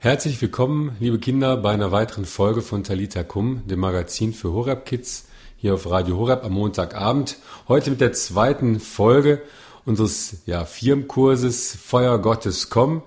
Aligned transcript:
Herzlich 0.00 0.40
willkommen, 0.40 0.96
liebe 1.00 1.18
Kinder, 1.18 1.56
bei 1.56 1.72
einer 1.72 1.90
weiteren 1.90 2.24
Folge 2.24 2.62
von 2.62 2.84
Talita 2.84 3.24
Kum, 3.24 3.66
dem 3.66 3.80
Magazin 3.80 4.32
für 4.32 4.52
Horeb 4.52 4.86
Kids, 4.86 5.26
hier 5.56 5.74
auf 5.74 5.90
Radio 5.90 6.16
Horeb 6.18 6.44
am 6.44 6.52
Montagabend. 6.52 7.36
Heute 7.66 7.90
mit 7.90 8.00
der 8.00 8.12
zweiten 8.12 8.78
Folge 8.78 9.42
unseres 9.84 10.36
ja, 10.46 10.64
Firmenkurses 10.64 11.76
Feuer 11.84 12.20
Gottes 12.20 12.70
komm, 12.70 13.02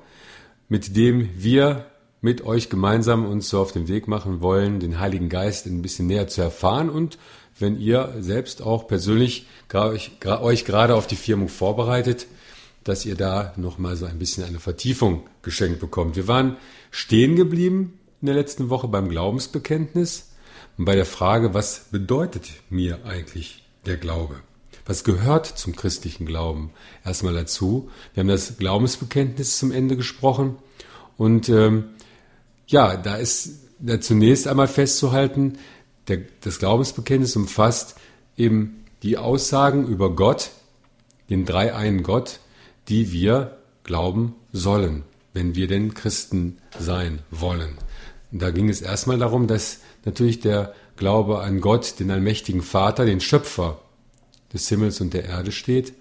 mit 0.67 0.97
dem 0.97 1.29
wir 1.33 1.85
mit 2.19 2.43
euch 2.43 2.69
gemeinsam 2.69 3.25
uns 3.25 3.47
so 3.47 3.61
auf 3.61 3.71
den 3.71 3.87
Weg 3.87 4.09
machen 4.09 4.41
wollen, 4.41 4.81
den 4.81 4.99
Heiligen 4.99 5.29
Geist 5.29 5.67
ein 5.67 5.81
bisschen 5.81 6.07
näher 6.07 6.27
zu 6.27 6.41
erfahren 6.41 6.89
und 6.89 7.17
wenn 7.57 7.79
ihr 7.79 8.15
selbst 8.19 8.61
auch 8.61 8.87
persönlich 8.89 9.47
euch 9.73 10.65
gerade 10.65 10.95
auf 10.95 11.07
die 11.07 11.15
Firmung 11.15 11.47
vorbereitet, 11.47 12.27
dass 12.83 13.05
ihr 13.05 13.15
da 13.15 13.53
nochmal 13.57 13.95
so 13.95 14.05
ein 14.05 14.19
bisschen 14.19 14.43
eine 14.43 14.59
Vertiefung 14.59 15.23
geschenkt 15.41 15.79
bekommt. 15.79 16.15
Wir 16.15 16.27
waren 16.27 16.57
stehen 16.89 17.35
geblieben 17.35 17.99
in 18.21 18.27
der 18.27 18.35
letzten 18.35 18.69
Woche 18.69 18.87
beim 18.87 19.09
Glaubensbekenntnis 19.09 20.31
und 20.77 20.85
bei 20.85 20.95
der 20.95 21.05
Frage, 21.05 21.53
was 21.53 21.85
bedeutet 21.91 22.49
mir 22.69 23.05
eigentlich 23.05 23.63
der 23.85 23.97
Glaube? 23.97 24.35
Was 24.85 25.03
gehört 25.03 25.45
zum 25.45 25.75
christlichen 25.75 26.25
Glauben 26.25 26.71
erstmal 27.05 27.33
dazu? 27.33 27.89
Wir 28.13 28.21
haben 28.21 28.27
das 28.27 28.57
Glaubensbekenntnis 28.57 29.57
zum 29.57 29.71
Ende 29.71 29.95
gesprochen 29.95 30.55
und 31.17 31.49
ähm, 31.49 31.89
ja, 32.67 32.97
da 32.97 33.15
ist 33.15 33.59
da 33.79 33.99
zunächst 33.99 34.47
einmal 34.47 34.67
festzuhalten, 34.67 35.57
der, 36.07 36.19
das 36.41 36.59
Glaubensbekenntnis 36.59 37.35
umfasst 37.35 37.95
eben 38.37 38.85
die 39.03 39.17
Aussagen 39.17 39.87
über 39.87 40.15
Gott, 40.15 40.51
den 41.29 41.45
dreieinen 41.45 42.03
Gott, 42.03 42.39
die 42.91 43.13
wir 43.13 43.57
glauben 43.83 44.35
sollen, 44.51 45.03
wenn 45.33 45.55
wir 45.55 45.67
denn 45.67 45.93
Christen 45.93 46.57
sein 46.77 47.19
wollen. 47.31 47.77
Da 48.33 48.51
ging 48.51 48.67
es 48.67 48.81
erstmal 48.81 49.17
darum, 49.17 49.47
dass 49.47 49.79
natürlich 50.03 50.41
der 50.41 50.75
Glaube 50.97 51.39
an 51.39 51.61
Gott, 51.61 52.01
den 52.01 52.11
allmächtigen 52.11 52.61
Vater, 52.61 53.05
den 53.05 53.21
Schöpfer 53.21 53.79
des 54.51 54.67
Himmels 54.67 54.99
und 54.99 55.13
der 55.13 55.23
Erde 55.23 55.53
steht, 55.53 55.93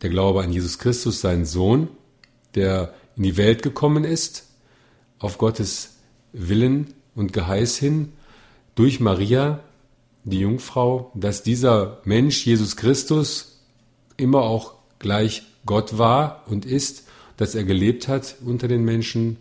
der 0.00 0.10
Glaube 0.10 0.44
an 0.44 0.52
Jesus 0.52 0.78
Christus, 0.78 1.20
seinen 1.20 1.44
Sohn, 1.44 1.88
der 2.54 2.94
in 3.16 3.24
die 3.24 3.36
Welt 3.36 3.62
gekommen 3.62 4.04
ist, 4.04 4.46
auf 5.18 5.38
Gottes 5.38 5.96
Willen 6.32 6.94
und 7.16 7.32
Geheiß 7.32 7.78
hin, 7.78 8.12
durch 8.76 9.00
Maria, 9.00 9.58
die 10.22 10.38
Jungfrau, 10.38 11.10
dass 11.16 11.42
dieser 11.42 12.00
Mensch, 12.04 12.46
Jesus 12.46 12.76
Christus, 12.76 13.60
immer 14.16 14.42
auch 14.42 14.74
gleich 15.00 15.42
Gott 15.66 15.98
war 15.98 16.44
und 16.46 16.64
ist, 16.64 17.04
dass 17.36 17.54
er 17.54 17.64
gelebt 17.64 18.08
hat 18.08 18.36
unter 18.44 18.68
den 18.68 18.84
Menschen, 18.84 19.38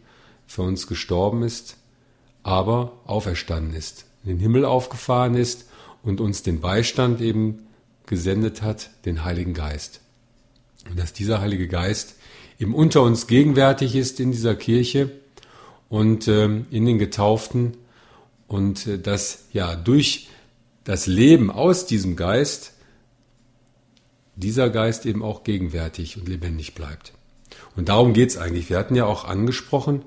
für 0.48 0.64
uns 0.64 0.88
gestorben 0.88 1.44
ist, 1.44 1.78
aber 2.44 2.92
auferstanden 3.06 3.74
ist, 3.74 4.06
in 4.24 4.32
den 4.32 4.40
Himmel 4.40 4.66
aufgefahren 4.66 5.36
ist 5.36 5.66
und 6.04 6.20
uns 6.20 6.44
den 6.44 6.60
Beistand 6.60 7.22
eben 7.22 7.68
gesendet 8.06 8.62
hat, 8.62 8.90
den 9.06 9.24
Heiligen 9.24 9.54
Geist. 9.54 10.02
Und 10.90 11.00
dass 11.00 11.14
dieser 11.14 11.40
Heilige 11.40 11.70
Geist 11.70 12.16
eben 12.60 12.76
unter 12.76 13.02
uns 13.02 13.28
gegenwärtig 13.28 13.96
ist 13.96 14.20
in 14.20 14.32
dieser 14.32 14.56
Kirche 14.56 15.12
und 15.88 16.28
ähm, 16.28 16.66
in 16.70 16.86
den 16.86 17.00
Getauften 17.00 17.78
und 18.48 18.88
äh, 18.88 19.00
dass 19.00 19.46
ja 19.54 19.76
durch 19.76 20.28
das 20.84 21.08
Leben 21.08 21.50
aus 21.50 21.86
diesem 21.86 22.16
Geist 22.16 22.71
dieser 24.36 24.70
Geist 24.70 25.06
eben 25.06 25.24
auch 25.24 25.44
gegenwärtig 25.44 26.18
und 26.18 26.28
lebendig 26.28 26.76
bleibt. 26.76 27.14
Und 27.76 27.90
darum 27.90 28.14
geht 28.14 28.30
es 28.30 28.38
eigentlich. 28.38 28.70
Wir 28.70 28.78
hatten 28.78 28.96
ja 28.96 29.06
auch 29.06 29.26
angesprochen, 29.26 30.04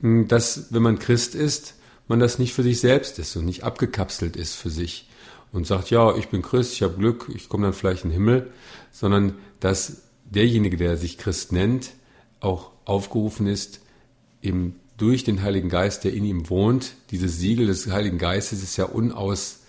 dass 0.00 0.72
wenn 0.72 0.82
man 0.82 0.98
Christ 0.98 1.34
ist, 1.34 1.74
man 2.08 2.20
das 2.20 2.38
nicht 2.38 2.52
für 2.52 2.62
sich 2.62 2.80
selbst 2.80 3.18
ist 3.18 3.34
und 3.36 3.44
nicht 3.44 3.64
abgekapselt 3.64 4.36
ist 4.36 4.54
für 4.54 4.70
sich 4.70 5.08
und 5.52 5.66
sagt, 5.66 5.90
ja, 5.90 6.14
ich 6.16 6.28
bin 6.28 6.42
Christ, 6.42 6.74
ich 6.74 6.82
habe 6.82 6.98
Glück, 6.98 7.30
ich 7.34 7.48
komme 7.48 7.64
dann 7.64 7.72
vielleicht 7.72 8.04
in 8.04 8.10
den 8.10 8.14
Himmel, 8.14 8.50
sondern 8.92 9.34
dass 9.60 10.02
derjenige, 10.24 10.76
der 10.76 10.96
sich 10.96 11.18
Christ 11.18 11.52
nennt, 11.52 11.90
auch 12.40 12.70
aufgerufen 12.84 13.46
ist, 13.46 13.80
eben 14.42 14.76
durch 14.96 15.24
den 15.24 15.42
Heiligen 15.42 15.68
Geist, 15.68 16.04
der 16.04 16.14
in 16.14 16.24
ihm 16.24 16.48
wohnt, 16.48 16.92
dieses 17.10 17.38
Siegel 17.38 17.66
des 17.66 17.90
Heiligen 17.90 18.18
Geistes 18.18 18.62
ist 18.62 18.76
ja 18.76 18.84
unaus 18.84 19.60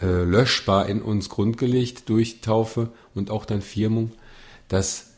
äh, 0.00 0.24
löschbar 0.24 0.88
in 0.88 1.02
uns 1.02 1.28
grundgelegt 1.28 2.08
durch 2.08 2.40
Taufe 2.40 2.88
und 3.14 3.30
auch 3.30 3.44
dann 3.44 3.60
Firmung, 3.60 4.12
dass 4.68 5.10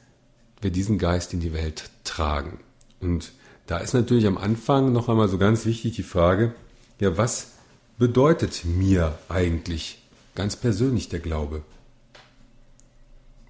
wir 0.61 0.71
diesen 0.71 0.99
Geist 0.99 1.33
in 1.35 1.41
die 1.41 1.53
Welt 1.53 1.91
tragen. 2.05 2.59
Und 3.01 3.33
da 3.67 3.79
ist 3.79 3.95
natürlich 3.95 4.27
am 4.27 4.39
Anfang 4.39 4.93
noch 4.93 5.09
einmal 5.09 5.29
so 5.29 5.39
ganz 5.39 5.67
wichtig 5.67 5.95
die 5.97 6.03
Frage, 6.03 6.55
ja, 7.01 7.17
was 7.17 7.53
bedeutet 7.99 8.65
mir 8.65 9.19
eigentlich 9.29 10.03
ganz 10.35 10.57
persönlich 10.57 11.09
der 11.09 11.21
Glaube? 11.21 11.63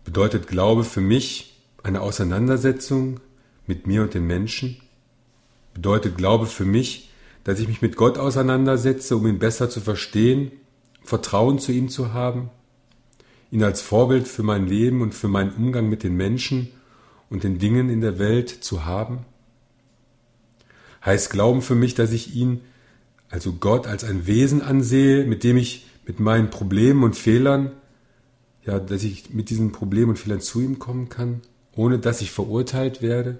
Bedeutet 0.04 0.48
Glaube 0.48 0.84
für 0.84 1.00
mich 1.00 1.56
eine 1.82 2.00
Auseinandersetzung 2.00 3.20
mit 3.66 3.86
mir 3.86 4.02
und 4.02 4.14
den 4.14 4.26
Menschen? 4.26 4.80
Bedeutet 5.74 6.16
Glaube 6.16 6.46
für 6.46 6.64
mich, 6.64 7.10
dass 7.44 7.58
ich 7.58 7.68
mich 7.68 7.82
mit 7.82 7.96
Gott 7.96 8.18
auseinandersetze, 8.18 9.16
um 9.16 9.26
ihn 9.26 9.38
besser 9.38 9.70
zu 9.70 9.80
verstehen 9.80 10.52
Vertrauen 11.04 11.58
zu 11.58 11.72
ihm 11.72 11.88
zu 11.88 12.12
haben, 12.12 12.50
ihn 13.50 13.62
als 13.62 13.82
Vorbild 13.82 14.28
für 14.28 14.42
mein 14.42 14.66
Leben 14.66 15.02
und 15.02 15.14
für 15.14 15.28
meinen 15.28 15.52
Umgang 15.52 15.88
mit 15.88 16.02
den 16.02 16.16
Menschen 16.16 16.68
und 17.28 17.44
den 17.44 17.58
Dingen 17.58 17.88
in 17.88 18.00
der 18.00 18.18
Welt 18.18 18.50
zu 18.50 18.84
haben? 18.84 19.24
Heißt 21.04 21.30
Glauben 21.30 21.62
für 21.62 21.74
mich, 21.74 21.94
dass 21.94 22.12
ich 22.12 22.34
ihn, 22.34 22.60
also 23.28 23.52
Gott, 23.52 23.86
als 23.86 24.04
ein 24.04 24.26
Wesen 24.26 24.62
ansehe, 24.62 25.24
mit 25.24 25.44
dem 25.44 25.56
ich 25.56 25.86
mit 26.06 26.20
meinen 26.20 26.50
Problemen 26.50 27.02
und 27.02 27.16
Fehlern, 27.16 27.72
ja, 28.64 28.78
dass 28.78 29.02
ich 29.02 29.30
mit 29.30 29.50
diesen 29.50 29.72
Problemen 29.72 30.10
und 30.10 30.18
Fehlern 30.18 30.40
zu 30.40 30.60
ihm 30.60 30.78
kommen 30.78 31.08
kann, 31.08 31.40
ohne 31.74 31.98
dass 31.98 32.20
ich 32.20 32.30
verurteilt 32.30 33.02
werde? 33.02 33.38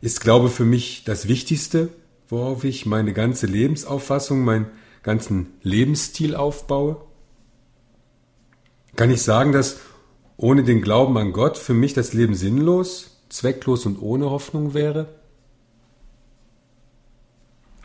Ist 0.00 0.20
Glaube 0.20 0.48
für 0.48 0.64
mich 0.64 1.04
das 1.04 1.28
Wichtigste, 1.28 1.88
worauf 2.28 2.64
ich 2.64 2.86
meine 2.86 3.12
ganze 3.12 3.46
Lebensauffassung, 3.46 4.42
mein 4.42 4.66
ganzen 5.02 5.52
Lebensstil 5.62 6.34
aufbaue? 6.36 6.96
Kann 8.96 9.10
ich 9.10 9.22
sagen, 9.22 9.52
dass 9.52 9.80
ohne 10.36 10.64
den 10.64 10.82
Glauben 10.82 11.16
an 11.18 11.32
Gott 11.32 11.56
für 11.56 11.74
mich 11.74 11.94
das 11.94 12.12
Leben 12.12 12.34
sinnlos, 12.34 13.22
zwecklos 13.28 13.86
und 13.86 14.00
ohne 14.00 14.30
Hoffnung 14.30 14.74
wäre? 14.74 15.08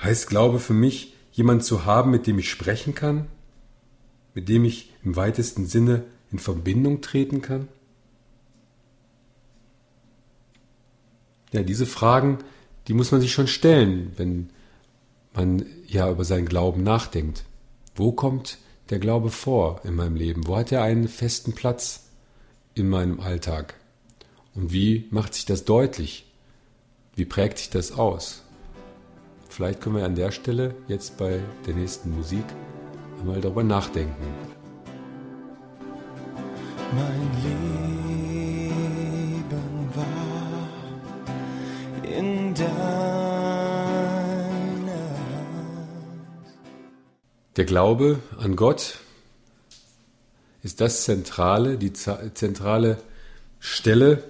Heißt 0.01 0.27
Glaube 0.27 0.59
für 0.59 0.73
mich, 0.73 1.15
jemand 1.31 1.63
zu 1.63 1.85
haben, 1.85 2.11
mit 2.11 2.27
dem 2.27 2.39
ich 2.39 2.49
sprechen 2.49 2.95
kann, 2.95 3.27
mit 4.33 4.49
dem 4.49 4.65
ich 4.65 4.93
im 5.03 5.15
weitesten 5.15 5.65
Sinne 5.65 6.03
in 6.31 6.39
Verbindung 6.39 7.01
treten 7.01 7.41
kann? 7.41 7.67
Ja, 11.51 11.63
diese 11.63 11.85
Fragen, 11.85 12.39
die 12.87 12.93
muss 12.93 13.11
man 13.11 13.21
sich 13.21 13.31
schon 13.31 13.47
stellen, 13.47 14.11
wenn 14.17 14.49
man 15.37 15.65
ja 15.87 16.09
über 16.09 16.25
seinen 16.25 16.47
Glauben 16.47 16.83
nachdenkt. 16.83 17.45
Wo 17.95 18.11
kommt 18.11 18.57
der 18.89 18.99
Glaube 18.99 19.29
vor 19.29 19.81
in 19.83 19.95
meinem 19.95 20.15
Leben? 20.15 20.47
Wo 20.47 20.57
hat 20.57 20.71
er 20.71 20.83
einen 20.83 21.07
festen 21.07 21.53
Platz 21.53 22.09
in 22.73 22.89
meinem 22.89 23.19
Alltag? 23.19 23.75
Und 24.55 24.73
wie 24.73 25.07
macht 25.11 25.33
sich 25.33 25.45
das 25.45 25.65
deutlich? 25.65 26.25
Wie 27.15 27.25
prägt 27.25 27.59
sich 27.59 27.69
das 27.69 27.91
aus? 27.91 28.43
Vielleicht 29.49 29.81
können 29.81 29.95
wir 29.95 30.05
an 30.05 30.15
der 30.15 30.31
Stelle 30.31 30.75
jetzt 30.87 31.17
bei 31.17 31.39
der 31.65 31.73
nächsten 31.73 32.15
Musik 32.15 32.45
einmal 33.19 33.41
darüber 33.41 33.63
nachdenken. 33.63 34.27
Mein 36.93 37.43
Leben 37.43 38.06
Der 47.57 47.65
Glaube 47.65 48.19
an 48.37 48.55
Gott 48.55 48.99
ist 50.61 50.79
das 50.79 51.05
zentrale, 51.05 51.79
die 51.79 51.91
zentrale 51.91 53.01
Stelle, 53.59 54.23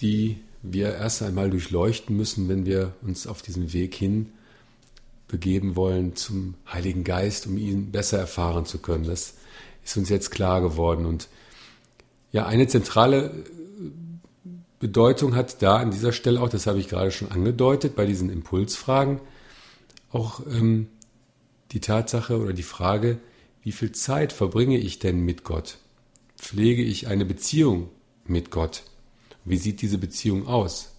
die 0.00 0.38
wir 0.62 0.94
erst 0.94 1.22
einmal 1.22 1.50
durchleuchten 1.50 2.16
müssen, 2.16 2.48
wenn 2.48 2.64
wir 2.64 2.94
uns 3.02 3.26
auf 3.26 3.42
diesen 3.42 3.74
Weg 3.74 3.94
hin 3.94 4.32
begeben 5.28 5.76
wollen 5.76 6.16
zum 6.16 6.54
Heiligen 6.72 7.04
Geist, 7.04 7.46
um 7.46 7.58
ihn 7.58 7.92
besser 7.92 8.20
erfahren 8.20 8.64
zu 8.64 8.78
können. 8.78 9.04
Das 9.04 9.34
ist 9.84 9.94
uns 9.98 10.08
jetzt 10.08 10.30
klar 10.30 10.62
geworden. 10.62 11.04
Und 11.04 11.28
ja, 12.32 12.46
eine 12.46 12.66
zentrale 12.68 13.44
Bedeutung 14.80 15.34
hat 15.34 15.60
da 15.60 15.76
an 15.76 15.90
dieser 15.90 16.12
Stelle 16.12 16.40
auch, 16.40 16.48
das 16.48 16.66
habe 16.66 16.78
ich 16.78 16.88
gerade 16.88 17.10
schon 17.10 17.30
angedeutet, 17.30 17.94
bei 17.94 18.06
diesen 18.06 18.30
Impulsfragen, 18.30 19.20
auch 20.10 20.40
ähm, 20.46 20.88
die 21.72 21.80
Tatsache 21.80 22.38
oder 22.38 22.52
die 22.52 22.62
Frage, 22.62 23.18
wie 23.62 23.72
viel 23.72 23.92
Zeit 23.92 24.32
verbringe 24.32 24.78
ich 24.78 24.98
denn 24.98 25.20
mit 25.20 25.44
Gott? 25.44 25.78
Pflege 26.36 26.82
ich 26.82 27.06
eine 27.06 27.24
Beziehung 27.24 27.88
mit 28.26 28.50
Gott? 28.50 28.82
Wie 29.44 29.56
sieht 29.56 29.82
diese 29.82 29.98
Beziehung 29.98 30.46
aus? 30.46 30.92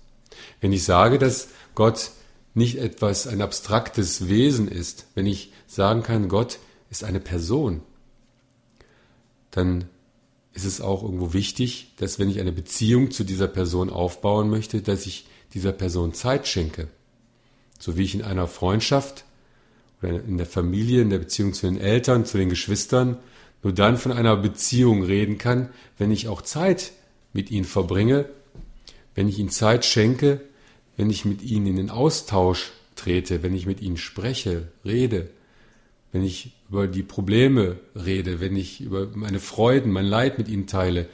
Wenn 0.61 0.73
ich 0.73 0.83
sage, 0.83 1.19
dass 1.19 1.49
Gott 1.75 2.11
nicht 2.53 2.77
etwas, 2.77 3.27
ein 3.27 3.41
abstraktes 3.41 4.29
Wesen 4.29 4.67
ist, 4.67 5.07
wenn 5.13 5.25
ich 5.25 5.51
sagen 5.67 6.03
kann, 6.03 6.29
Gott 6.29 6.59
ist 6.89 7.03
eine 7.03 7.19
Person, 7.19 7.81
dann 9.51 9.85
ist 10.53 10.65
es 10.65 10.79
auch 10.81 11.03
irgendwo 11.03 11.33
wichtig, 11.33 11.93
dass 11.97 12.17
wenn 12.17 12.29
ich 12.29 12.39
eine 12.39 12.53
Beziehung 12.53 13.11
zu 13.11 13.23
dieser 13.25 13.47
Person 13.47 13.89
aufbauen 13.89 14.49
möchte, 14.49 14.81
dass 14.81 15.05
ich 15.05 15.27
dieser 15.53 15.73
Person 15.73 16.13
Zeit 16.13 16.47
schenke. 16.47 16.87
So 17.77 17.97
wie 17.97 18.03
ich 18.03 18.15
in 18.15 18.21
einer 18.21 18.47
Freundschaft 18.47 19.24
in 20.05 20.37
der 20.37 20.45
Familie, 20.45 21.01
in 21.01 21.09
der 21.09 21.19
Beziehung 21.19 21.53
zu 21.53 21.67
den 21.67 21.79
Eltern, 21.79 22.25
zu 22.25 22.37
den 22.37 22.49
Geschwistern, 22.49 23.17
nur 23.63 23.73
dann 23.73 23.97
von 23.97 24.11
einer 24.11 24.35
Beziehung 24.37 25.03
reden 25.03 25.37
kann, 25.37 25.69
wenn 25.97 26.11
ich 26.11 26.27
auch 26.27 26.41
Zeit 26.41 26.91
mit 27.33 27.51
ihnen 27.51 27.65
verbringe, 27.65 28.25
wenn 29.15 29.27
ich 29.27 29.39
ihnen 29.39 29.49
Zeit 29.49 29.85
schenke, 29.85 30.41
wenn 30.97 31.09
ich 31.09 31.25
mit 31.25 31.41
ihnen 31.41 31.67
in 31.67 31.75
den 31.75 31.89
Austausch 31.89 32.71
trete, 32.95 33.43
wenn 33.43 33.53
ich 33.53 33.65
mit 33.65 33.81
ihnen 33.81 33.97
spreche, 33.97 34.67
rede, 34.85 35.29
wenn 36.11 36.23
ich 36.23 36.53
über 36.69 36.87
die 36.87 37.03
Probleme 37.03 37.77
rede, 37.95 38.39
wenn 38.39 38.55
ich 38.55 38.81
über 38.81 39.07
meine 39.13 39.39
Freuden, 39.39 39.91
mein 39.91 40.05
Leid 40.05 40.37
mit 40.37 40.47
ihnen 40.47 40.67
teile. 40.67 41.07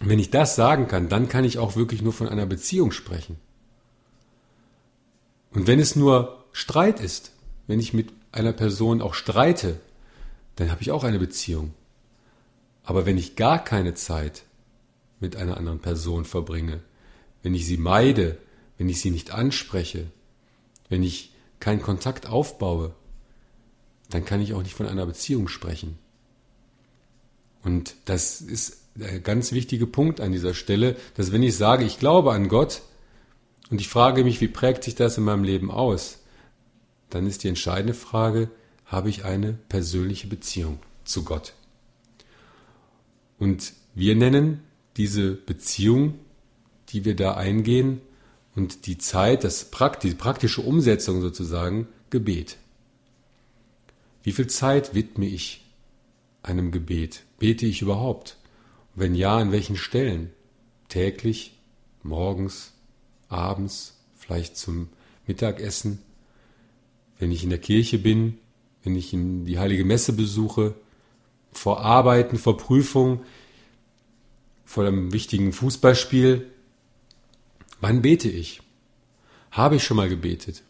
Wenn 0.00 0.18
ich 0.18 0.30
das 0.30 0.56
sagen 0.56 0.88
kann, 0.88 1.08
dann 1.08 1.28
kann 1.28 1.44
ich 1.44 1.58
auch 1.58 1.74
wirklich 1.74 2.02
nur 2.02 2.12
von 2.12 2.28
einer 2.28 2.46
Beziehung 2.46 2.92
sprechen. 2.92 3.36
Und 5.52 5.66
wenn 5.66 5.80
es 5.80 5.96
nur 5.96 6.44
Streit 6.52 7.00
ist, 7.00 7.32
wenn 7.66 7.80
ich 7.80 7.92
mit 7.92 8.12
einer 8.32 8.52
Person 8.52 9.02
auch 9.02 9.14
streite, 9.14 9.80
dann 10.56 10.70
habe 10.70 10.82
ich 10.82 10.90
auch 10.90 11.04
eine 11.04 11.18
Beziehung. 11.18 11.74
Aber 12.84 13.06
wenn 13.06 13.18
ich 13.18 13.36
gar 13.36 13.62
keine 13.62 13.94
Zeit 13.94 14.44
mit 15.20 15.36
einer 15.36 15.56
anderen 15.56 15.80
Person 15.80 16.24
verbringe, 16.24 16.80
wenn 17.42 17.54
ich 17.54 17.66
sie 17.66 17.76
meide, 17.76 18.38
wenn 18.78 18.88
ich 18.88 19.00
sie 19.00 19.10
nicht 19.10 19.32
anspreche, 19.32 20.06
wenn 20.88 21.02
ich 21.02 21.32
keinen 21.60 21.82
Kontakt 21.82 22.28
aufbaue, 22.28 22.94
dann 24.10 24.24
kann 24.24 24.40
ich 24.40 24.54
auch 24.54 24.62
nicht 24.62 24.74
von 24.74 24.86
einer 24.86 25.06
Beziehung 25.06 25.48
sprechen. 25.48 25.98
Und 27.62 27.94
das 28.04 28.40
ist 28.40 28.82
der 28.94 29.18
ganz 29.20 29.52
wichtige 29.52 29.86
Punkt 29.86 30.20
an 30.20 30.32
dieser 30.32 30.54
Stelle, 30.54 30.96
dass 31.16 31.32
wenn 31.32 31.42
ich 31.42 31.56
sage, 31.56 31.84
ich 31.84 31.98
glaube 31.98 32.32
an 32.32 32.48
Gott 32.48 32.82
und 33.70 33.80
ich 33.80 33.88
frage 33.88 34.22
mich, 34.22 34.40
wie 34.40 34.48
prägt 34.48 34.84
sich 34.84 34.94
das 34.94 35.18
in 35.18 35.24
meinem 35.24 35.42
Leben 35.42 35.70
aus, 35.70 36.18
dann 37.16 37.26
ist 37.26 37.44
die 37.44 37.48
entscheidende 37.48 37.94
Frage, 37.94 38.50
habe 38.84 39.08
ich 39.08 39.24
eine 39.24 39.54
persönliche 39.68 40.26
Beziehung 40.26 40.78
zu 41.04 41.24
Gott? 41.24 41.54
Und 43.38 43.72
wir 43.94 44.14
nennen 44.14 44.60
diese 44.96 45.32
Beziehung, 45.32 46.18
die 46.90 47.04
wir 47.04 47.16
da 47.16 47.34
eingehen 47.34 48.00
und 48.54 48.86
die 48.86 48.98
Zeit, 48.98 49.44
das 49.44 49.70
die 50.02 50.14
praktische 50.14 50.60
Umsetzung 50.60 51.20
sozusagen, 51.20 51.88
Gebet. 52.10 52.58
Wie 54.22 54.32
viel 54.32 54.46
Zeit 54.46 54.94
widme 54.94 55.26
ich 55.26 55.64
einem 56.42 56.70
Gebet? 56.70 57.24
Bete 57.38 57.66
ich 57.66 57.82
überhaupt? 57.82 58.36
Wenn 58.94 59.14
ja, 59.14 59.36
an 59.36 59.52
welchen 59.52 59.76
Stellen? 59.76 60.32
Täglich, 60.88 61.58
morgens, 62.02 62.72
abends, 63.28 63.98
vielleicht 64.16 64.56
zum 64.56 64.88
Mittagessen, 65.26 65.98
wenn 67.18 67.32
ich 67.32 67.44
in 67.44 67.50
der 67.50 67.58
Kirche 67.58 67.98
bin, 67.98 68.38
wenn 68.82 68.96
ich 68.96 69.12
in 69.12 69.44
die 69.44 69.58
heilige 69.58 69.84
Messe 69.84 70.12
besuche, 70.12 70.74
vor 71.52 71.80
Arbeiten, 71.80 72.38
vor 72.38 72.56
Prüfungen, 72.56 73.20
vor 74.64 74.84
einem 74.84 75.12
wichtigen 75.12 75.52
Fußballspiel. 75.52 76.50
Wann 77.80 78.02
bete 78.02 78.28
ich? 78.28 78.60
Habe 79.50 79.76
ich 79.76 79.84
schon 79.84 79.96
mal 79.96 80.08
gebetet? 80.08 80.62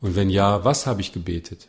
Und 0.00 0.16
wenn 0.16 0.30
ja, 0.30 0.64
was 0.64 0.86
habe 0.86 1.00
ich 1.00 1.12
gebetet? 1.12 1.68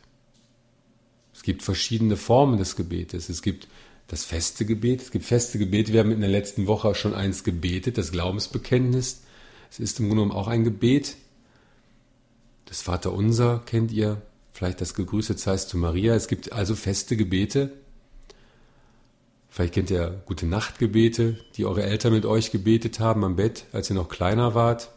Es 1.34 1.44
gibt 1.44 1.64
verschiedene 1.64 2.18
Formen 2.18 2.58
des 2.58 2.76
Gebetes. 2.76 3.30
Es 3.30 3.42
gibt 3.42 3.68
das 4.08 4.24
feste 4.24 4.66
Gebet. 4.66 5.02
Es 5.02 5.12
gibt 5.12 5.26
feste 5.26 5.60
Gebete. 5.60 5.94
Wir 5.94 6.00
haben 6.00 6.12
in 6.12 6.22
der 6.22 6.30
letzten 6.30 6.68
Woche 6.68 6.96
schon 6.96 7.14
eins 7.14 7.44
gebetet, 7.44 7.98
das 7.98 8.12
Glaubensbekenntnis. 8.12 9.22
Es 9.70 9.80
ist 9.80 10.00
im 10.00 10.08
Grunde 10.08 10.24
genommen 10.24 10.40
auch 10.40 10.48
ein 10.48 10.64
Gebet. 10.64 11.18
Das 12.66 12.82
Vaterunser 12.82 13.62
kennt 13.66 13.92
ihr. 13.92 14.22
Vielleicht 14.52 14.82
das 14.82 14.94
Gegrüßet 14.94 15.40
seist 15.40 15.70
zu 15.70 15.78
Maria. 15.78 16.16
Es 16.16 16.28
gibt 16.28 16.54
also 16.54 16.76
feste 16.76 17.18
Gebete. 17.18 17.72
Vielleicht 19.50 19.74
kennt 19.74 19.92
ihr 19.92 20.22
gute 20.26 20.46
Nachtgebete, 20.46 21.38
die 21.56 21.66
eure 21.66 21.84
Eltern 21.84 22.14
mit 22.14 22.26
euch 22.26 22.52
gebetet 22.52 23.00
haben 23.00 23.24
am 23.24 23.36
Bett, 23.36 23.66
als 23.72 23.90
ihr 23.90 23.96
noch 23.96 24.10
kleiner 24.10 24.54
wart. 24.54 24.92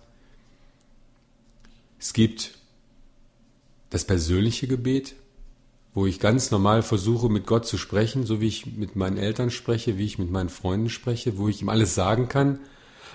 Es 2.01 2.13
gibt 2.13 2.59
das 3.91 4.05
persönliche 4.05 4.67
Gebet, 4.67 5.15
wo 5.95 6.07
ich 6.07 6.21
ganz 6.21 6.51
normal 6.51 6.83
versuche, 6.83 7.29
mit 7.29 7.47
Gott 7.47 7.67
zu 7.67 7.79
sprechen, 7.79 8.27
so 8.27 8.41
wie 8.41 8.49
ich 8.49 8.67
mit 8.67 8.97
meinen 8.97 9.17
Eltern 9.17 9.51
spreche, 9.51 9.99
wie 9.99 10.05
ich 10.05 10.19
mit 10.19 10.31
meinen 10.31 10.49
Freunden 10.49 10.91
spreche, 10.91 11.39
wo 11.39 11.49
ich 11.49 11.63
ihm 11.63 11.69
alles 11.69 11.95
sagen 11.95 12.29
kann. 12.29 12.61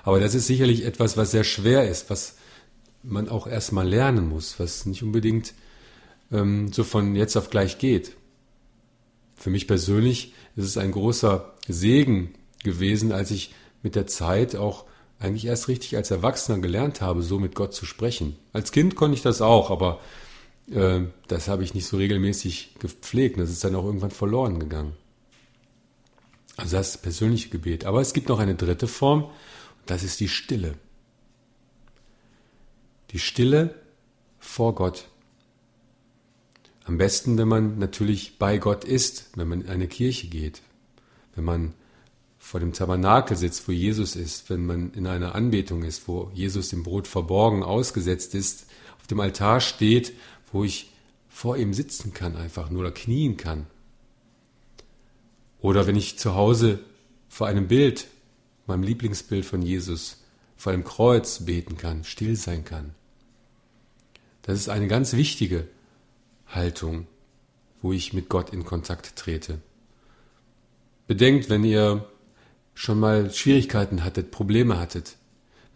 Aber 0.03 0.19
das 0.19 0.35
ist 0.35 0.47
sicherlich 0.47 0.85
etwas, 0.85 1.15
was 1.15 1.31
sehr 1.31 1.43
schwer 1.43 1.89
ist, 1.89 2.09
was 2.09 2.37
man 3.03 3.29
auch 3.29 3.47
erstmal 3.47 3.87
lernen 3.87 4.27
muss, 4.29 4.59
was 4.59 4.85
nicht 4.85 5.03
unbedingt 5.03 5.53
ähm, 6.31 6.71
so 6.71 6.83
von 6.83 7.15
jetzt 7.15 7.35
auf 7.35 7.49
gleich 7.49 7.77
geht. 7.77 8.15
Für 9.35 9.49
mich 9.49 9.67
persönlich 9.67 10.33
ist 10.55 10.65
es 10.65 10.77
ein 10.77 10.91
großer 10.91 11.53
Segen 11.67 12.33
gewesen, 12.63 13.11
als 13.11 13.31
ich 13.31 13.53
mit 13.81 13.95
der 13.95 14.07
Zeit 14.07 14.55
auch 14.55 14.85
eigentlich 15.19 15.45
erst 15.45 15.67
richtig 15.67 15.95
als 15.95 16.11
Erwachsener 16.11 16.59
gelernt 16.59 17.01
habe, 17.01 17.21
so 17.21 17.39
mit 17.39 17.55
Gott 17.55 17.73
zu 17.73 17.85
sprechen. 17.85 18.37
Als 18.51 18.71
Kind 18.71 18.95
konnte 18.95 19.15
ich 19.15 19.21
das 19.21 19.41
auch, 19.41 19.69
aber 19.69 19.99
äh, 20.71 21.01
das 21.27 21.47
habe 21.47 21.63
ich 21.63 21.73
nicht 21.73 21.87
so 21.87 21.97
regelmäßig 21.97 22.75
gepflegt. 22.79 23.39
Das 23.39 23.49
ist 23.49 23.63
dann 23.63 23.75
auch 23.75 23.85
irgendwann 23.85 24.11
verloren 24.11 24.59
gegangen. 24.59 24.93
Also 26.55 26.77
das 26.77 26.97
persönliche 26.97 27.49
Gebet. 27.49 27.85
Aber 27.85 28.01
es 28.01 28.13
gibt 28.13 28.29
noch 28.29 28.39
eine 28.39 28.55
dritte 28.55 28.87
Form, 28.87 29.29
das 29.85 30.03
ist 30.03 30.19
die 30.19 30.29
Stille. 30.29 30.75
Die 33.13 33.19
Stille 33.19 33.75
vor 34.39 34.75
Gott. 34.75 35.05
Am 36.83 36.97
besten, 36.97 37.37
wenn 37.37 37.47
man 37.47 37.77
natürlich 37.77 38.37
bei 38.37 38.57
Gott 38.57 38.83
ist, 38.83 39.29
wenn 39.35 39.47
man 39.47 39.61
in 39.61 39.69
eine 39.69 39.87
Kirche 39.87 40.27
geht, 40.27 40.61
wenn 41.35 41.45
man 41.45 41.73
vor 42.37 42.59
dem 42.59 42.73
Tabernakel 42.73 43.37
sitzt, 43.37 43.67
wo 43.67 43.71
Jesus 43.71 44.17
ist, 44.17 44.49
wenn 44.49 44.65
man 44.65 44.91
in 44.93 45.07
einer 45.07 45.33
Anbetung 45.33 45.83
ist, 45.83 46.07
wo 46.09 46.29
Jesus 46.33 46.73
im 46.73 46.83
Brot 46.83 47.07
verborgen 47.07 47.63
ausgesetzt 47.63 48.35
ist, 48.35 48.65
auf 48.99 49.07
dem 49.07 49.21
Altar 49.21 49.61
steht 49.61 50.13
wo 50.53 50.63
ich 50.63 50.91
vor 51.27 51.57
ihm 51.57 51.73
sitzen 51.73 52.13
kann 52.13 52.37
einfach 52.37 52.69
nur 52.69 52.81
oder 52.81 52.91
knien 52.91 53.35
kann. 53.35 53.65
Oder 55.59 55.87
wenn 55.87 55.95
ich 55.95 56.19
zu 56.19 56.35
Hause 56.35 56.79
vor 57.27 57.47
einem 57.47 57.67
Bild, 57.67 58.07
meinem 58.67 58.83
Lieblingsbild 58.83 59.45
von 59.45 59.61
Jesus, 59.61 60.23
vor 60.55 60.71
einem 60.71 60.83
Kreuz 60.83 61.45
beten 61.45 61.75
kann, 61.75 62.03
still 62.03 62.35
sein 62.35 62.63
kann. 62.63 62.93
Das 64.43 64.59
ist 64.59 64.69
eine 64.69 64.87
ganz 64.87 65.13
wichtige 65.13 65.67
Haltung, 66.47 67.07
wo 67.81 67.91
ich 67.91 68.13
mit 68.13 68.29
Gott 68.29 68.51
in 68.51 68.63
Kontakt 68.63 69.15
trete. 69.15 69.59
Bedenkt, 71.07 71.49
wenn 71.49 71.63
ihr 71.63 72.07
schon 72.75 72.99
mal 72.99 73.31
Schwierigkeiten 73.31 74.03
hattet, 74.03 74.31
Probleme 74.31 74.79
hattet, 74.79 75.17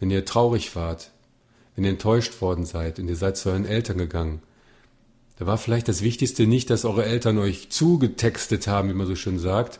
wenn 0.00 0.10
ihr 0.10 0.24
traurig 0.24 0.74
wart, 0.76 1.10
wenn 1.74 1.84
ihr 1.84 1.90
enttäuscht 1.90 2.40
worden 2.40 2.64
seid 2.64 2.98
und 2.98 3.08
ihr 3.08 3.16
seid 3.16 3.36
zu 3.36 3.50
euren 3.50 3.66
Eltern 3.66 3.98
gegangen 3.98 4.40
da 5.38 5.46
war 5.46 5.56
vielleicht 5.56 5.86
das 5.86 6.02
Wichtigste 6.02 6.48
nicht, 6.48 6.68
dass 6.68 6.84
eure 6.84 7.04
Eltern 7.04 7.38
euch 7.38 7.70
zugetextet 7.70 8.66
haben, 8.66 8.88
wie 8.88 8.94
man 8.94 9.06
so 9.06 9.14
schön 9.14 9.38
sagt, 9.38 9.78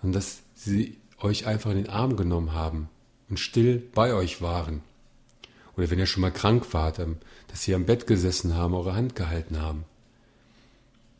sondern 0.00 0.20
dass 0.20 0.42
sie 0.54 0.96
euch 1.18 1.46
einfach 1.48 1.72
in 1.72 1.78
den 1.78 1.88
Arm 1.88 2.16
genommen 2.16 2.52
haben 2.52 2.88
und 3.28 3.40
still 3.40 3.82
bei 3.94 4.14
euch 4.14 4.40
waren. 4.42 4.82
Oder 5.76 5.90
wenn 5.90 5.98
ihr 5.98 6.06
schon 6.06 6.22
mal 6.22 6.30
krank 6.30 6.72
wart, 6.72 6.98
ähm, 6.98 7.16
dass 7.48 7.62
sie 7.62 7.74
am 7.74 7.84
Bett 7.84 8.06
gesessen 8.06 8.54
haben, 8.54 8.74
eure 8.74 8.94
Hand 8.94 9.14
gehalten 9.14 9.60
haben. 9.60 9.84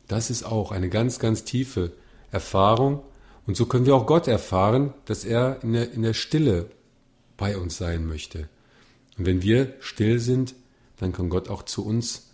Das 0.07 0.29
ist 0.29 0.43
auch 0.43 0.71
eine 0.71 0.89
ganz, 0.89 1.19
ganz 1.19 1.43
tiefe 1.43 1.91
Erfahrung. 2.31 3.03
Und 3.45 3.55
so 3.55 3.65
können 3.65 3.85
wir 3.85 3.95
auch 3.95 4.07
Gott 4.07 4.27
erfahren, 4.27 4.93
dass 5.05 5.25
er 5.25 5.61
in 5.63 5.73
der, 5.73 5.91
in 5.91 6.01
der 6.01 6.13
Stille 6.13 6.69
bei 7.37 7.57
uns 7.57 7.77
sein 7.77 8.05
möchte. 8.05 8.49
Und 9.17 9.25
wenn 9.25 9.41
wir 9.41 9.73
still 9.79 10.19
sind, 10.19 10.55
dann 10.97 11.13
kann 11.13 11.29
Gott 11.29 11.49
auch 11.49 11.63
zu 11.63 11.85
uns 11.85 12.27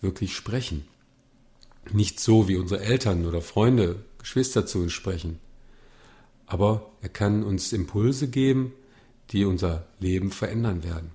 wirklich 0.00 0.34
sprechen. 0.34 0.86
Nicht 1.92 2.20
so, 2.20 2.48
wie 2.48 2.56
unsere 2.56 2.82
Eltern 2.82 3.26
oder 3.26 3.40
Freunde, 3.40 4.04
Geschwister 4.18 4.66
zu 4.66 4.78
uns 4.78 4.92
sprechen. 4.92 5.38
Aber 6.46 6.90
er 7.00 7.08
kann 7.08 7.42
uns 7.42 7.72
Impulse 7.72 8.28
geben, 8.28 8.72
die 9.30 9.44
unser 9.44 9.86
Leben 9.98 10.30
verändern 10.30 10.84
werden. 10.84 11.10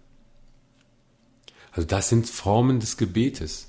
Also 1.71 1.87
das 1.87 2.09
sind 2.09 2.27
Formen 2.27 2.79
des 2.79 2.97
Gebetes. 2.97 3.67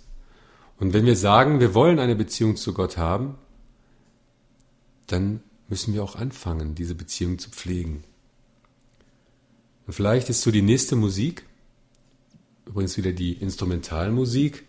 Und 0.78 0.93
wenn 0.93 1.07
wir 1.07 1.17
sagen, 1.17 1.61
wir 1.61 1.75
wollen 1.75 1.99
eine 1.99 2.17
Beziehung 2.17 2.57
zu 2.57 2.73
Gott 2.73 2.97
haben, 2.97 3.37
dann 5.07 5.40
müssen 5.69 5.95
wir 5.95 6.02
auch 6.02 6.17
anfangen, 6.17 6.75
diese 6.75 6.95
Beziehung 6.95 7.38
zu 7.38 7.50
pflegen. 7.50 8.05
Und 9.87 9.93
vielleicht 9.93 10.28
ist 10.28 10.43
so 10.43 10.50
die 10.50 10.62
nächste 10.62 10.97
Musik, 10.97 11.45
übrigens 12.67 12.97
wieder 12.97 13.12
die 13.12 13.33
Instrumentalmusik. 13.33 14.64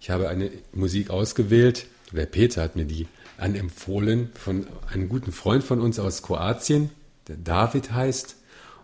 Ich 0.00 0.10
habe 0.10 0.28
eine 0.28 0.50
Musik 0.72 1.10
ausgewählt, 1.10 1.86
der 2.12 2.26
Peter 2.26 2.62
hat 2.62 2.76
mir 2.76 2.84
die 2.84 3.06
anempfohlen 3.36 4.30
von 4.34 4.66
einem 4.92 5.08
guten 5.08 5.32
Freund 5.32 5.64
von 5.64 5.80
uns 5.80 5.98
aus 5.98 6.22
Kroatien, 6.22 6.90
der 7.28 7.36
David 7.36 7.92
heißt. 7.92 8.36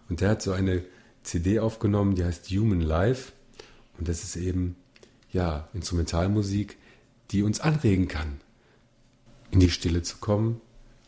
Und 0.08 0.20
der 0.20 0.30
hat 0.30 0.42
so 0.42 0.52
eine 0.52 0.84
CD 1.22 1.58
aufgenommen, 1.58 2.14
die 2.14 2.24
heißt 2.24 2.48
Human 2.50 2.80
Life. 2.80 3.32
Und 3.98 4.08
das 4.08 4.22
ist 4.22 4.36
eben, 4.36 4.76
ja, 5.32 5.68
Instrumentalmusik, 5.74 6.76
die 7.30 7.42
uns 7.42 7.60
anregen 7.60 8.08
kann, 8.08 8.40
in 9.50 9.60
die 9.60 9.70
Stille 9.70 10.02
zu 10.02 10.18
kommen, 10.18 10.60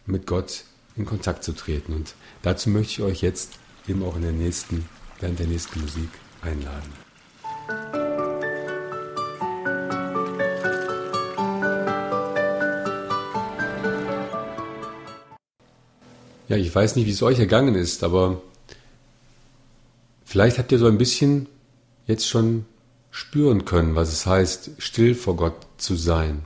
mit 0.06 0.26
Gott 0.26 0.64
in 0.96 1.04
Kontakt 1.04 1.44
zu 1.44 1.52
treten. 1.52 1.92
Und 1.92 2.14
dazu 2.42 2.70
möchte 2.70 2.92
ich 2.92 3.02
euch 3.02 3.22
jetzt 3.22 3.58
eben 3.86 4.02
auch 4.02 4.16
in 4.16 4.22
der 4.22 4.32
nächsten, 4.32 4.88
während 5.20 5.38
der 5.38 5.46
nächsten 5.46 5.80
Musik 5.80 6.08
einladen. 6.42 6.92
Ja, 16.48 16.56
ich 16.56 16.74
weiß 16.74 16.96
nicht, 16.96 17.04
wie 17.04 17.10
es 17.10 17.22
euch 17.22 17.38
ergangen 17.38 17.74
ist, 17.74 18.02
aber 18.02 18.40
vielleicht 20.24 20.58
habt 20.58 20.72
ihr 20.72 20.78
so 20.78 20.86
ein 20.86 20.96
bisschen 20.96 21.46
jetzt 22.06 22.26
schon 22.26 22.64
spüren 23.10 23.64
können, 23.64 23.94
was 23.94 24.12
es 24.12 24.26
heißt, 24.26 24.72
still 24.78 25.14
vor 25.14 25.36
Gott 25.36 25.54
zu 25.76 25.96
sein, 25.96 26.44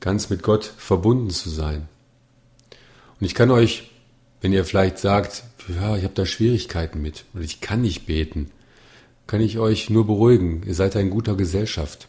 ganz 0.00 0.30
mit 0.30 0.42
Gott 0.42 0.64
verbunden 0.64 1.30
zu 1.30 1.50
sein. 1.50 1.88
Und 3.18 3.26
ich 3.26 3.34
kann 3.34 3.50
euch, 3.50 3.90
wenn 4.40 4.52
ihr 4.52 4.64
vielleicht 4.64 4.98
sagt, 4.98 5.44
ja, 5.68 5.96
ich 5.96 6.04
habe 6.04 6.14
da 6.14 6.26
Schwierigkeiten 6.26 7.00
mit 7.00 7.24
oder 7.34 7.44
ich 7.44 7.60
kann 7.60 7.82
nicht 7.82 8.06
beten, 8.06 8.50
kann 9.26 9.40
ich 9.40 9.58
euch 9.58 9.90
nur 9.90 10.06
beruhigen, 10.06 10.62
ihr 10.66 10.74
seid 10.74 10.96
in 10.96 11.10
guter 11.10 11.36
Gesellschaft. 11.36 12.08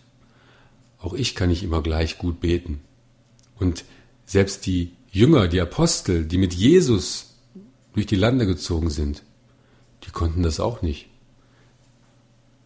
Auch 1.00 1.14
ich 1.14 1.36
kann 1.36 1.50
nicht 1.50 1.64
immer 1.64 1.84
gleich 1.84 2.18
gut 2.18 2.40
beten. 2.40 2.82
Und 3.60 3.84
selbst 4.26 4.66
die 4.66 4.94
Jünger, 5.12 5.48
die 5.48 5.62
Apostel, 5.62 6.26
die 6.26 6.38
mit 6.38 6.54
Jesus 6.54 7.36
durch 7.94 8.06
die 8.06 8.16
Lande 8.16 8.48
gezogen 8.48 8.90
sind, 8.90 9.24
die 10.06 10.12
konnten 10.12 10.42
das 10.42 10.60
auch 10.60 10.82
nicht. 10.82 11.11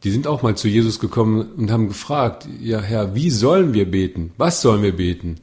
Die 0.06 0.12
sind 0.12 0.28
auch 0.28 0.44
mal 0.44 0.56
zu 0.56 0.68
Jesus 0.68 1.00
gekommen 1.00 1.52
und 1.58 1.72
haben 1.72 1.88
gefragt, 1.88 2.48
ja 2.62 2.80
Herr, 2.80 3.16
wie 3.16 3.32
sollen 3.32 3.74
wir 3.74 3.90
beten? 3.90 4.34
Was 4.38 4.62
sollen 4.62 4.84
wir 4.84 4.96
beten? 4.96 5.38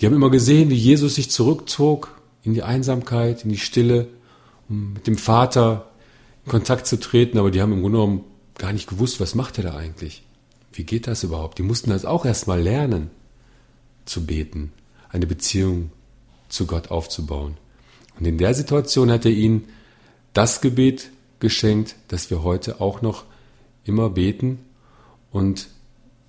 Die 0.00 0.06
haben 0.06 0.14
immer 0.14 0.30
gesehen, 0.30 0.70
wie 0.70 0.76
Jesus 0.76 1.16
sich 1.16 1.28
zurückzog 1.28 2.20
in 2.44 2.54
die 2.54 2.62
Einsamkeit, 2.62 3.42
in 3.42 3.50
die 3.50 3.58
Stille, 3.58 4.06
um 4.68 4.92
mit 4.92 5.08
dem 5.08 5.18
Vater 5.18 5.90
in 6.44 6.52
Kontakt 6.52 6.86
zu 6.86 7.00
treten, 7.00 7.36
aber 7.36 7.50
die 7.50 7.60
haben 7.60 7.72
im 7.72 7.80
Grunde 7.80 7.98
genommen 7.98 8.24
gar 8.58 8.72
nicht 8.72 8.88
gewusst, 8.88 9.18
was 9.18 9.34
macht 9.34 9.58
er 9.58 9.64
da 9.64 9.74
eigentlich? 9.74 10.22
Wie 10.72 10.84
geht 10.84 11.08
das 11.08 11.24
überhaupt? 11.24 11.58
Die 11.58 11.64
mussten 11.64 11.90
das 11.90 12.04
auch 12.04 12.24
erstmal 12.24 12.60
lernen, 12.60 13.10
zu 14.04 14.24
beten, 14.24 14.72
eine 15.08 15.26
Beziehung 15.26 15.90
zu 16.48 16.66
Gott 16.66 16.92
aufzubauen. 16.92 17.56
Und 18.20 18.24
in 18.24 18.38
der 18.38 18.54
Situation 18.54 19.10
hat 19.10 19.24
er 19.24 19.32
ihnen 19.32 19.64
das 20.32 20.60
Gebet 20.60 21.10
geschenkt, 21.40 21.96
das 22.06 22.30
wir 22.30 22.44
heute 22.44 22.80
auch 22.80 23.02
noch 23.02 23.24
immer 23.84 24.10
beten 24.10 24.58
und 25.30 25.68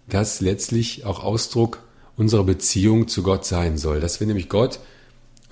das 0.07 0.41
letztlich 0.41 1.05
auch 1.05 1.23
Ausdruck 1.23 1.83
unserer 2.15 2.43
Beziehung 2.43 3.07
zu 3.07 3.23
Gott 3.23 3.45
sein 3.45 3.77
soll, 3.77 3.99
dass 3.99 4.19
wir 4.19 4.27
nämlich 4.27 4.49
Gott 4.49 4.79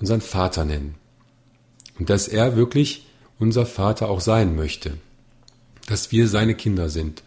unseren 0.00 0.20
Vater 0.20 0.64
nennen 0.64 0.94
und 1.98 2.10
dass 2.10 2.28
er 2.28 2.56
wirklich 2.56 3.06
unser 3.38 3.66
Vater 3.66 4.08
auch 4.08 4.20
sein 4.20 4.54
möchte, 4.54 4.98
dass 5.86 6.12
wir 6.12 6.28
seine 6.28 6.54
Kinder 6.54 6.88
sind, 6.88 7.22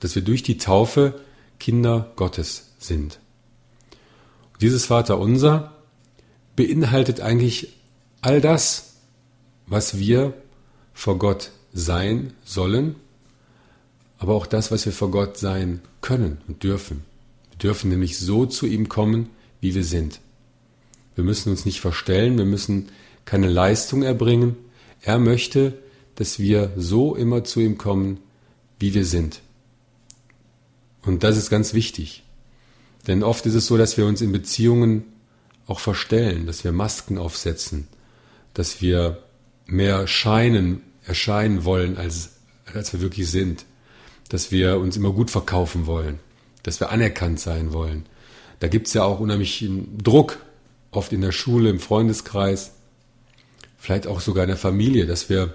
dass 0.00 0.14
wir 0.14 0.22
durch 0.22 0.42
die 0.42 0.58
Taufe 0.58 1.20
Kinder 1.58 2.12
Gottes 2.16 2.70
sind. 2.78 3.18
Und 4.52 4.62
dieses 4.62 4.86
Vater 4.86 5.18
unser 5.18 5.72
beinhaltet 6.56 7.20
eigentlich 7.20 7.74
all 8.20 8.40
das, 8.40 8.96
was 9.66 9.98
wir 9.98 10.32
vor 10.94 11.18
Gott 11.18 11.50
sein 11.72 12.32
sollen 12.44 12.96
aber 14.18 14.34
auch 14.34 14.46
das, 14.46 14.70
was 14.70 14.84
wir 14.84 14.92
vor 14.92 15.10
Gott 15.10 15.38
sein 15.38 15.80
können 16.00 16.38
und 16.48 16.62
dürfen. 16.62 17.04
Wir 17.50 17.58
dürfen 17.58 17.90
nämlich 17.90 18.18
so 18.18 18.46
zu 18.46 18.66
ihm 18.66 18.88
kommen, 18.88 19.30
wie 19.60 19.74
wir 19.74 19.84
sind. 19.84 20.20
Wir 21.14 21.24
müssen 21.24 21.50
uns 21.50 21.64
nicht 21.64 21.80
verstellen, 21.80 22.38
wir 22.38 22.44
müssen 22.44 22.88
keine 23.24 23.48
Leistung 23.48 24.02
erbringen. 24.02 24.56
Er 25.02 25.18
möchte, 25.18 25.74
dass 26.16 26.38
wir 26.38 26.72
so 26.76 27.14
immer 27.14 27.44
zu 27.44 27.60
ihm 27.60 27.78
kommen, 27.78 28.18
wie 28.78 28.94
wir 28.94 29.04
sind. 29.04 29.40
Und 31.02 31.22
das 31.22 31.36
ist 31.36 31.50
ganz 31.50 31.74
wichtig. 31.74 32.24
Denn 33.06 33.22
oft 33.22 33.46
ist 33.46 33.54
es 33.54 33.66
so, 33.66 33.76
dass 33.76 33.96
wir 33.96 34.06
uns 34.06 34.20
in 34.20 34.32
Beziehungen 34.32 35.04
auch 35.66 35.80
verstellen, 35.80 36.46
dass 36.46 36.64
wir 36.64 36.72
Masken 36.72 37.18
aufsetzen, 37.18 37.86
dass 38.54 38.80
wir 38.82 39.22
mehr 39.66 40.06
scheinen, 40.06 40.82
erscheinen 41.04 41.64
wollen, 41.64 41.96
als, 41.96 42.30
als 42.74 42.92
wir 42.92 43.00
wirklich 43.00 43.30
sind 43.30 43.64
dass 44.28 44.50
wir 44.50 44.78
uns 44.78 44.96
immer 44.96 45.12
gut 45.12 45.30
verkaufen 45.30 45.86
wollen, 45.86 46.18
dass 46.62 46.80
wir 46.80 46.90
anerkannt 46.90 47.40
sein 47.40 47.72
wollen. 47.72 48.06
Da 48.60 48.68
gibt 48.68 48.88
es 48.88 48.94
ja 48.94 49.04
auch 49.04 49.20
unheimlichen 49.20 49.98
Druck, 49.98 50.38
oft 50.90 51.12
in 51.12 51.20
der 51.20 51.32
Schule, 51.32 51.70
im 51.70 51.80
Freundeskreis, 51.80 52.72
vielleicht 53.78 54.06
auch 54.06 54.20
sogar 54.20 54.44
in 54.44 54.48
der 54.48 54.56
Familie, 54.56 55.06
dass 55.06 55.28
wir 55.28 55.54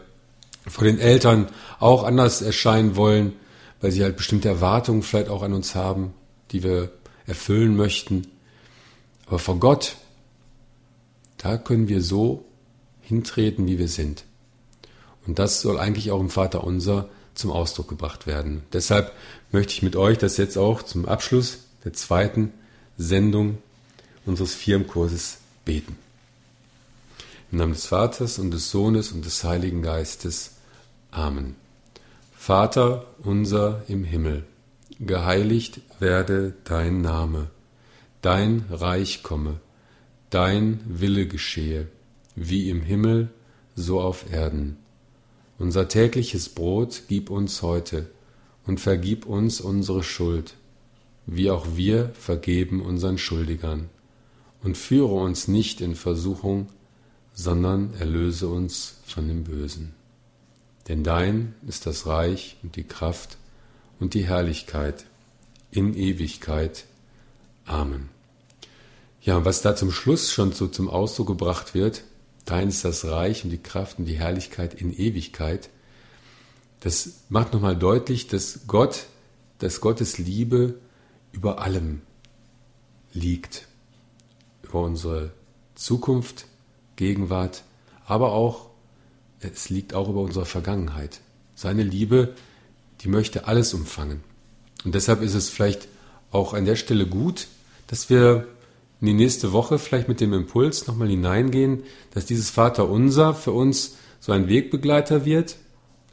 vor 0.65 0.85
den 0.85 0.99
Eltern 0.99 1.47
auch 1.79 2.03
anders 2.03 2.41
erscheinen 2.41 2.95
wollen, 2.95 3.33
weil 3.81 3.91
sie 3.91 4.03
halt 4.03 4.15
bestimmte 4.15 4.47
Erwartungen 4.47 5.03
vielleicht 5.03 5.29
auch 5.29 5.43
an 5.43 5.53
uns 5.53 5.75
haben, 5.75 6.13
die 6.51 6.63
wir 6.63 6.91
erfüllen 7.27 7.75
möchten. 7.75 8.27
Aber 9.25 9.39
vor 9.39 9.59
Gott, 9.59 9.97
da 11.37 11.57
können 11.57 11.89
wir 11.89 12.01
so 12.01 12.45
hintreten, 13.01 13.67
wie 13.67 13.77
wir 13.77 13.89
sind. 13.89 14.23
Und 15.27 15.39
das 15.39 15.61
soll 15.61 15.77
eigentlich 15.77 16.11
auch 16.11 16.21
im 16.21 16.29
Vater 16.29 16.63
unser 16.63 17.09
zum 17.33 17.51
Ausdruck 17.51 17.89
gebracht 17.89 18.27
werden. 18.27 18.63
Deshalb 18.73 19.11
möchte 19.51 19.73
ich 19.73 19.81
mit 19.81 19.95
euch 19.95 20.17
das 20.17 20.37
jetzt 20.37 20.57
auch 20.57 20.81
zum 20.83 21.07
Abschluss 21.07 21.59
der 21.83 21.93
zweiten 21.93 22.53
Sendung 22.97 23.57
unseres 24.25 24.53
Firmenkurses 24.53 25.39
beten. 25.65 25.97
Im 27.51 27.59
Namen 27.59 27.73
des 27.73 27.85
Vaters 27.85 28.39
und 28.39 28.51
des 28.51 28.71
Sohnes 28.71 29.11
und 29.11 29.25
des 29.25 29.43
Heiligen 29.43 29.81
Geistes. 29.81 30.51
Amen. 31.11 31.55
Vater 32.35 33.05
unser 33.23 33.83
im 33.87 34.03
Himmel, 34.03 34.43
geheiligt 34.99 35.79
werde 35.99 36.53
dein 36.65 37.01
Name, 37.01 37.49
dein 38.21 38.65
Reich 38.69 39.23
komme, 39.23 39.59
dein 40.29 40.81
Wille 40.85 41.27
geschehe, 41.27 41.87
wie 42.35 42.69
im 42.69 42.81
Himmel, 42.81 43.29
so 43.75 44.01
auf 44.01 44.31
Erden. 44.31 44.77
Unser 45.63 45.87
tägliches 45.87 46.49
Brot 46.49 47.03
gib 47.07 47.29
uns 47.29 47.61
heute 47.61 48.09
und 48.65 48.81
vergib 48.81 49.25
uns 49.25 49.61
unsere 49.61 50.03
Schuld, 50.03 50.55
wie 51.25 51.49
auch 51.49 51.65
wir 51.75 52.11
vergeben 52.19 52.81
unseren 52.81 53.17
Schuldigern. 53.17 53.87
Und 54.61 54.75
führe 54.75 55.13
uns 55.13 55.47
nicht 55.47 55.79
in 55.79 55.95
Versuchung, 55.95 56.67
sondern 57.33 57.93
erlöse 57.97 58.49
uns 58.49 58.95
von 59.05 59.29
dem 59.29 59.45
Bösen. 59.45 59.93
Denn 60.89 61.01
dein 61.01 61.55
ist 61.65 61.85
das 61.85 62.07
Reich 62.07 62.57
und 62.61 62.75
die 62.75 62.83
Kraft 62.83 63.37
und 64.01 64.15
die 64.15 64.25
Herrlichkeit 64.25 65.05
in 65.71 65.93
Ewigkeit. 65.93 66.83
Amen. 67.63 68.09
Ja, 69.21 69.45
was 69.45 69.61
da 69.61 69.77
zum 69.77 69.93
Schluss 69.93 70.29
schon 70.29 70.51
so 70.51 70.67
zum 70.67 70.89
Ausdruck 70.89 71.27
gebracht 71.27 71.73
wird, 71.73 72.03
Dein 72.45 72.69
ist 72.69 72.83
das 72.83 73.05
Reich 73.05 73.43
und 73.43 73.49
die 73.49 73.61
Kraft 73.61 73.99
und 73.99 74.05
die 74.05 74.17
Herrlichkeit 74.17 74.73
in 74.73 74.93
Ewigkeit. 74.93 75.69
Das 76.81 77.21
macht 77.29 77.53
nochmal 77.53 77.77
deutlich, 77.77 78.27
dass 78.27 78.61
Gott, 78.67 79.05
dass 79.59 79.79
Gottes 79.79 80.17
Liebe 80.17 80.75
über 81.31 81.59
allem 81.59 82.01
liegt. 83.13 83.67
Über 84.63 84.81
unsere 84.81 85.31
Zukunft, 85.75 86.45
Gegenwart, 86.95 87.63
aber 88.05 88.33
auch, 88.33 88.69
es 89.39 89.69
liegt 89.69 89.93
auch 89.93 90.09
über 90.09 90.21
unsere 90.21 90.45
Vergangenheit. 90.45 91.21
Seine 91.55 91.83
Liebe, 91.83 92.35
die 93.01 93.07
möchte 93.07 93.47
alles 93.47 93.73
umfangen. 93.73 94.23
Und 94.83 94.95
deshalb 94.95 95.21
ist 95.21 95.33
es 95.33 95.49
vielleicht 95.49 95.87
auch 96.31 96.53
an 96.53 96.65
der 96.65 96.75
Stelle 96.75 97.07
gut, 97.07 97.47
dass 97.87 98.09
wir 98.09 98.47
in 99.03 99.07
die 99.07 99.13
nächste 99.15 99.51
Woche 99.51 99.79
vielleicht 99.79 100.07
mit 100.07 100.21
dem 100.21 100.31
Impuls 100.31 100.87
nochmal 100.87 101.09
hineingehen, 101.09 101.83
dass 102.13 102.25
dieses 102.25 102.49
Vaterunser 102.49 103.33
für 103.33 103.51
uns 103.51 103.97
so 104.21 104.31
ein 104.31 104.47
Wegbegleiter 104.47 105.25
wird, 105.25 105.57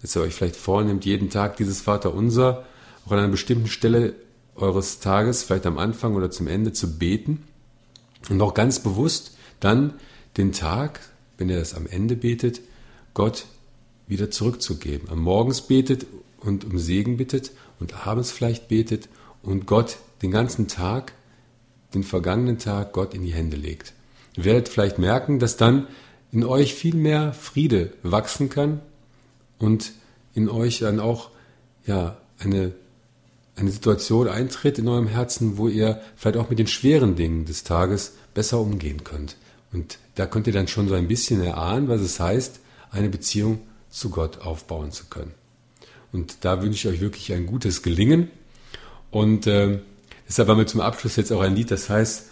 dass 0.02 0.16
ihr 0.16 0.22
euch 0.22 0.34
vielleicht 0.34 0.56
vornehmt, 0.56 1.04
jeden 1.04 1.30
Tag 1.30 1.56
dieses 1.56 1.80
Vaterunser 1.80 2.64
auch 3.06 3.12
an 3.12 3.20
einer 3.20 3.28
bestimmten 3.28 3.68
Stelle 3.68 4.14
eures 4.56 4.98
Tages, 4.98 5.44
vielleicht 5.44 5.66
am 5.66 5.78
Anfang 5.78 6.16
oder 6.16 6.32
zum 6.32 6.48
Ende 6.48 6.72
zu 6.72 6.98
beten 6.98 7.44
und 8.28 8.42
auch 8.42 8.54
ganz 8.54 8.80
bewusst 8.80 9.36
dann 9.60 9.94
den 10.36 10.50
Tag, 10.50 10.98
wenn 11.38 11.48
ihr 11.48 11.60
das 11.60 11.74
am 11.74 11.86
Ende 11.86 12.16
betet, 12.16 12.60
Gott 13.14 13.44
wieder 14.08 14.32
zurückzugeben. 14.32 15.08
Am 15.10 15.20
Morgens 15.20 15.60
betet 15.60 16.08
und 16.40 16.64
um 16.64 16.76
Segen 16.76 17.18
bittet 17.18 17.52
und 17.78 18.04
abends 18.04 18.32
vielleicht 18.32 18.66
betet 18.66 19.08
und 19.44 19.66
Gott 19.66 19.98
den 20.22 20.32
ganzen 20.32 20.66
Tag, 20.66 21.12
den 21.94 22.04
vergangenen 22.04 22.58
Tag 22.58 22.92
Gott 22.92 23.14
in 23.14 23.24
die 23.24 23.32
Hände 23.32 23.56
legt. 23.56 23.92
Ihr 24.36 24.44
werdet 24.44 24.68
vielleicht 24.68 24.98
merken, 24.98 25.38
dass 25.38 25.56
dann 25.56 25.86
in 26.32 26.44
euch 26.44 26.74
viel 26.74 26.94
mehr 26.94 27.32
Friede 27.32 27.92
wachsen 28.02 28.48
kann 28.48 28.80
und 29.58 29.92
in 30.34 30.48
euch 30.48 30.78
dann 30.78 31.00
auch 31.00 31.30
ja, 31.86 32.16
eine, 32.38 32.72
eine 33.56 33.70
Situation 33.70 34.28
eintritt 34.28 34.78
in 34.78 34.88
eurem 34.88 35.08
Herzen, 35.08 35.58
wo 35.58 35.68
ihr 35.68 36.00
vielleicht 36.16 36.36
auch 36.36 36.50
mit 36.50 36.58
den 36.58 36.68
schweren 36.68 37.16
Dingen 37.16 37.44
des 37.44 37.64
Tages 37.64 38.14
besser 38.34 38.60
umgehen 38.60 39.02
könnt. 39.02 39.36
Und 39.72 39.98
da 40.14 40.26
könnt 40.26 40.46
ihr 40.46 40.52
dann 40.52 40.68
schon 40.68 40.88
so 40.88 40.94
ein 40.94 41.08
bisschen 41.08 41.42
erahnen, 41.42 41.88
was 41.88 42.00
es 42.00 42.20
heißt, 42.20 42.60
eine 42.90 43.08
Beziehung 43.08 43.60
zu 43.88 44.10
Gott 44.10 44.38
aufbauen 44.38 44.92
zu 44.92 45.06
können. 45.06 45.32
Und 46.12 46.44
da 46.44 46.62
wünsche 46.62 46.88
ich 46.88 46.94
euch 46.94 47.00
wirklich 47.00 47.32
ein 47.32 47.46
gutes 47.46 47.82
Gelingen. 47.82 48.30
Und 49.10 49.46
äh, 49.46 49.80
deshalb 50.30 50.48
haben 50.48 50.58
wir 50.58 50.66
zum 50.66 50.80
Abschluss 50.80 51.16
jetzt 51.16 51.32
auch 51.32 51.40
ein 51.40 51.56
Lied, 51.56 51.72
das 51.72 51.90
heißt, 51.90 52.28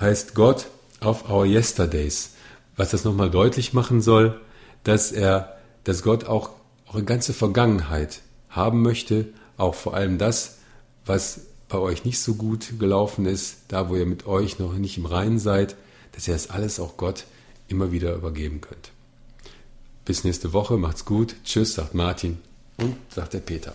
heißt 0.00 0.34
Gott 0.34 0.68
of 1.02 1.28
Our 1.28 1.44
Yesterdays, 1.44 2.30
was 2.76 2.92
das 2.92 3.04
nochmal 3.04 3.30
deutlich 3.30 3.74
machen 3.74 4.00
soll, 4.00 4.40
dass 4.84 5.12
er, 5.12 5.58
dass 5.84 6.02
Gott 6.02 6.24
auch 6.24 6.50
eure 6.88 7.04
ganze 7.04 7.34
Vergangenheit 7.34 8.22
haben 8.48 8.80
möchte, 8.80 9.28
auch 9.58 9.74
vor 9.74 9.94
allem 9.94 10.16
das, 10.16 10.58
was 11.04 11.42
bei 11.68 11.78
euch 11.78 12.04
nicht 12.06 12.20
so 12.20 12.34
gut 12.34 12.78
gelaufen 12.78 13.26
ist, 13.26 13.56
da 13.68 13.90
wo 13.90 13.96
ihr 13.96 14.06
mit 14.06 14.26
euch 14.26 14.58
noch 14.58 14.72
nicht 14.72 14.96
im 14.96 15.06
Reinen 15.06 15.38
seid, 15.38 15.76
dass 16.12 16.26
ihr 16.26 16.34
das 16.34 16.48
alles 16.48 16.80
auch 16.80 16.96
Gott 16.96 17.24
immer 17.68 17.92
wieder 17.92 18.14
übergeben 18.14 18.62
könnt. 18.62 18.92
Bis 20.04 20.24
nächste 20.24 20.52
Woche, 20.54 20.78
macht's 20.78 21.04
gut. 21.04 21.36
Tschüss, 21.44 21.74
sagt 21.74 21.94
Martin 21.94 22.38
und 22.78 22.96
sagt 23.10 23.34
der 23.34 23.40
Peter. 23.40 23.74